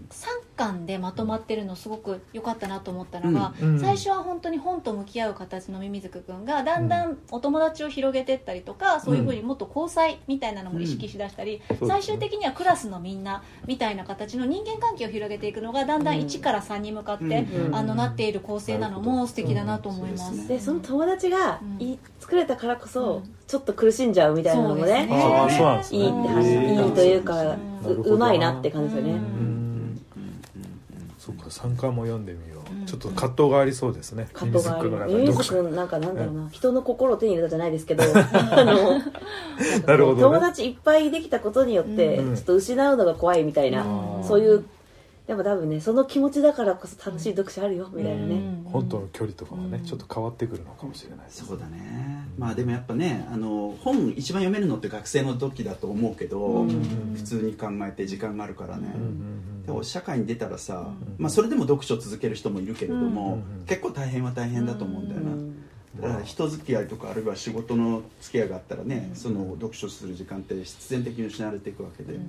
[0.56, 3.68] 巻でまとまってるのすごく良かったなと思ったのが、うん。
[3.70, 3.80] うん。
[3.80, 11.88] 最初は本当に本と向き合う形のミミズクくんがだんだんお友達を広げてったりとか、そういうふうにもっと交際みたいなのも意識しだしたり、うん。
[11.88, 17.76] 最終的にはクラスのみんなみたいな形の人間関係を広げていくのがだんだん1から3に向かって、うん。
[17.76, 20.32] あのなっている構成なのも素敵だなと思います。
[20.32, 20.50] うんそうです。
[20.50, 21.86] ねでその友達がうん。
[21.86, 23.34] い作れたからこそ、うん。
[23.48, 26.00] ちょっと苦しんじゃうみたいなのもねああそうなんですね。
[26.00, 27.58] いいって話、いいというか、う
[27.90, 29.22] ううまいなって感じですよね、
[31.18, 32.86] そうか三巻も読んでみよう、うん。
[32.86, 34.28] ちょっと葛藤がありそうですね。
[34.34, 38.04] カットがあるミミズ君なんかなんだろうな、人の心を手に入れたじゃないですけど。
[38.52, 39.00] あの
[39.86, 40.22] なるほどね。
[40.22, 42.36] 友達いっぱいできたことによって、うん。
[42.36, 44.66] ちょっと失うのが怖いみたいな、うんそういう
[45.28, 49.86] でも多分ねその気持ちだからこそ楽しい読書あるよみたいなね、書本との距離とかはね、うん。
[49.86, 52.26] ちょっと変わってくるのかもしれないそうだね。
[52.38, 57.14] まあでもやっぱねあの本一番読めるのって学生の時だと思うけど、うん。
[57.16, 58.88] 普通に考えて時間があるからね、
[59.66, 61.24] でも社会に出たらさ、うん。
[61.24, 63.66] まあ、それでも読書を続ける人もいるけれども、うん。
[63.66, 65.32] 結構大変は大変だと思うんだよな、
[66.24, 72.22] 人付き合いとかあるいは仕事の付き合いがあったらね、その読書する時間って必然的に失われていくわけで、うん。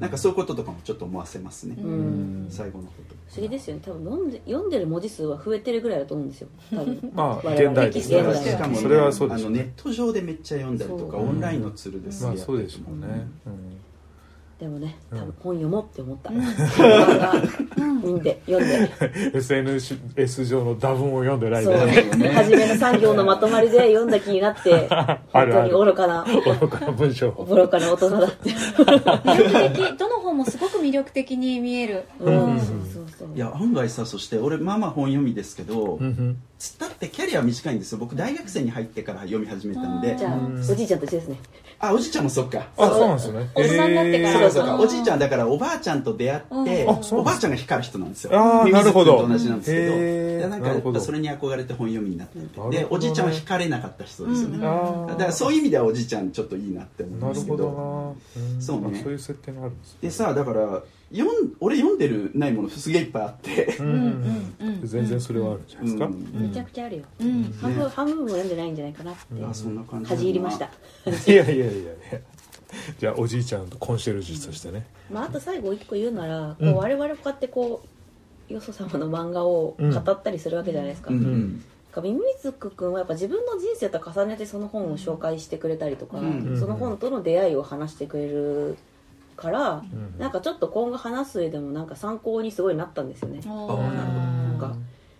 [0.00, 2.46] なんかそういうこととかもちょっと思わせますね、うん。
[2.50, 3.82] 最後のこと不思議ですよね。
[3.84, 6.48] 多分読んで読んでる文字数は増えてるぐらいだと思うんですよ。
[6.70, 7.12] 多分。
[7.14, 13.28] まあ現代ですねしかも、ね、それはそうですあのネット上でめっちゃ読んだりとか、オンラインのツールですまあげえそうでしょうね、
[14.58, 15.18] でもねうん。
[15.18, 18.18] 多分本読もうって思った、読ん。
[18.22, 18.78] で読んで。
[18.78, 22.32] うん SNS 上の打文を読んでないで。
[22.32, 27.28] 初めの産業のまとまりで読んだ気になって あ本当に愚かな愚かな文章。
[27.28, 28.50] を愚かな大人だって。
[28.50, 32.58] 魅力的どの本もすごく魅力的に見える、うん。
[32.58, 33.28] そうそうそう。
[33.36, 37.98] いや案外さそして俺まあまあ本読みですけど、うんうんつったってキャリアは短いんですよ。
[37.98, 40.16] 僕大学生に入ってから読み始めたんで。
[40.16, 40.58] じゃあうん。
[40.58, 41.36] おじいちゃんと一緒ですね。
[41.80, 42.66] あおじいちゃんもそっか。
[42.76, 43.48] あそうなんですね。
[43.54, 44.78] 大人になってからそうかそうかう。
[44.78, 48.30] んおじいちゃんだからおばあちゃんと出会っておばあちゃんが光る人なんですよ。
[48.34, 49.92] あーミミズなるほど同じなんですけど
[50.38, 52.40] いやなんかそれに憧れて本読みになってて。
[52.40, 52.78] なるほどね。
[52.78, 54.56] でおじいちゃんは光れなかった人ですよね。
[54.56, 57.56] うんだからそういう意味ではおじいちゃんちょっといいなって思うんですけど。
[57.56, 58.98] どな、んそうね。
[59.00, 59.98] あそういう設定があるんですね。
[60.02, 63.78] でさだから読ん俺読んでるないものすげえいっぱいあって。
[64.84, 66.48] 全然それはあるんじゃないですか、うん。
[66.48, 67.04] めちゃくちゃあるよ。
[67.20, 67.54] うん。
[67.60, 69.44] 半分半分も読んでないんじゃないかなって。
[69.44, 70.66] あそんな感じ恥じ入りました。
[70.66, 71.92] いやいやいやいや。
[72.98, 76.72] じゃあおじいちゃんとコンシェルジュとしてね、まあ、あと最後一個言うなら、うん。
[76.72, 77.88] こう我々こうやってこう
[78.48, 81.62] よそ様の漫画を語ったりするわけじゃないですか、うん。
[81.92, 86.58] かミミズク君はやっぱ自分の人生と重ねてその本を紹介してくれたりとか、うん。
[86.58, 88.76] その本との出会いを話してくれる
[89.36, 90.18] から、うん。
[90.18, 93.40] なんかちょっと今後話す上でもなんか参考にすごいなったんですよね。
[93.44, 94.74] なんか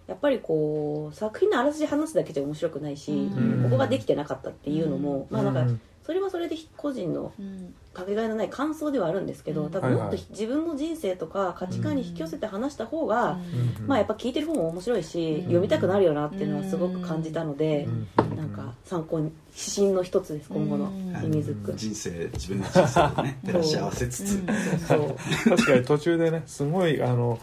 [0.06, 3.62] やっぱりこう作品のあらすじ話すだけじゃ面白くないし、うん。
[3.64, 7.74] ここができてなかったっていうのも、まあなんかうんそれはそれで個人のうん。
[7.92, 9.70] かけがえのない感想ではあるんですけどうん。
[9.70, 10.26] 多分もっとはいはい。
[10.30, 13.38] 自分の人生とか価値観に引き寄せて話した方が、
[13.78, 13.86] うん。
[13.86, 15.42] まあやっぱ聞いてる方も面白いし、うん。
[15.42, 18.36] 読みたくなるよなっていうのはすごく感じたので、うん。
[18.38, 24.42] なんか参考に指針の一つです今後のうんミミズク、人生自分の人生をね 照らし合わせつつ、
[24.86, 25.16] そう
[25.50, 27.38] 確かに途中でねすごいあの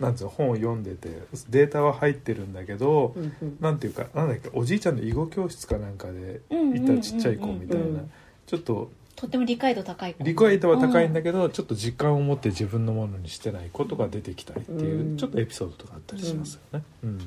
[0.00, 1.08] なんつうの本を読んでて
[1.48, 3.56] データは入ってるんだけど、うんうん。
[3.60, 8.10] なんていうかなんだっけおじいちゃんの囲碁教室かなんかでうんいたちっちゃい子みたいな、うん
[8.46, 10.22] ちょっととっても理解度高い子。
[10.22, 15.16] 理解度は高いんだけど、ちょっと実感を持って自分のものにしてないことが出てきたりっていう、うん。
[15.16, 16.84] ちょっとエピソードとかあったりしますよね。
[17.02, 17.18] うん。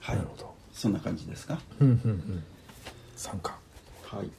[0.00, 0.16] はい。
[0.16, 0.54] なるほど。
[0.74, 1.58] そんな感じですか？
[1.80, 2.44] うんうんうん。
[3.16, 3.54] 三巻。
[4.02, 4.30] はい、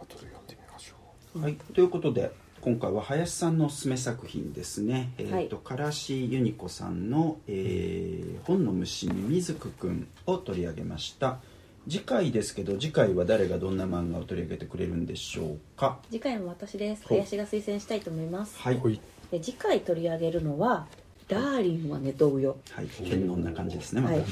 [0.00, 11.40] 後で読んでみましょはい、ということで今回は林さんのおすすめ作品ですね、えーとからしゆにこさんの、えー本の虫ミミズクくん」を取り上げました。
[11.88, 15.98] 次回ですけど次回は誰がどんな漫画を取り上げてくれるんでしょうか？
[16.08, 17.02] 次回も私です。
[17.08, 17.18] ほう。
[17.18, 18.56] 林が推薦したいと思います。
[18.60, 18.78] はい、う。
[18.78, 19.00] ほい。
[19.32, 20.86] で次回取り上げるのは
[21.26, 24.24] 「ダーリンは寝飛ぶよ」はい、剣能な感じですねまた、はい、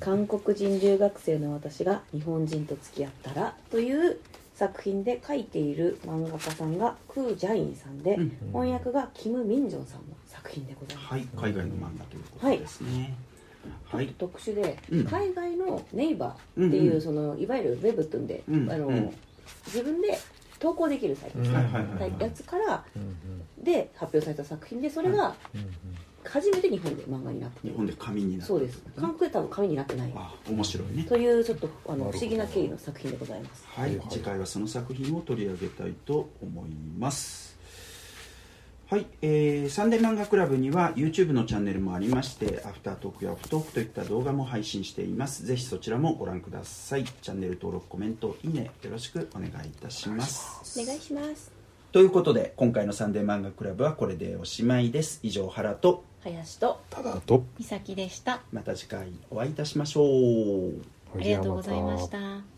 [0.00, 4.18] 韓国人留学生の私が日本人と付き合ったらという
[4.56, 8.30] 作品で書いている漫画家さんがクー・ジャインさんで、うん。
[8.52, 13.14] 翻訳がキム・ミンジョンさんの作品でございます、はい、海外の漫画ということですね、
[13.84, 14.08] はい。
[14.18, 15.04] 特殊で、うん。
[15.04, 17.00] 海外のネイバーっていう、うんうん。
[17.02, 19.14] そのいわゆるウェブっていうんで、うんあのうん
[19.66, 20.18] 自分で
[20.58, 21.38] 投稿できるサイト、
[22.24, 22.84] やつから
[23.62, 25.36] で発表された作品でそれが
[26.28, 27.68] 初めて日本で漫画になって。
[27.68, 28.82] 日本で紙になったそうです。
[28.96, 30.12] 韓国で多分紙になってない。
[30.14, 31.04] あ面白いね。
[31.04, 33.64] というちょっとあの不思議な経緯の作品でございます。
[33.66, 34.08] はい、はい。
[34.10, 37.56] 次回はその作品を取り上げたいと思います。
[38.88, 45.44] はい、えーサンデー漫画クラブには YouTube のチャンネルもありましてアフタートークやオフトークといった動画も配信しています。
[45.44, 47.02] ぜひそちらもご覧ください。
[47.04, 50.80] チャンネル登録コメントいいねよろしくお願いいたします。
[50.80, 51.50] お願いします。
[51.90, 55.18] ということで今回のサンデー漫画クラブはこれでおしまいです。
[55.24, 57.44] 以上原と林とただと。
[57.58, 58.40] 美咲でした。
[58.52, 60.96] また次回お会いいたしましょう。
[61.14, 62.55] ありがとうございました